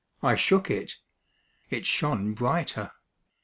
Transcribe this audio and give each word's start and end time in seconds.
I 0.23 0.33
shook 0.35 0.71
it. 0.71 0.95
It 1.69 1.85
shone 1.85 2.33
brighter. 2.33 2.91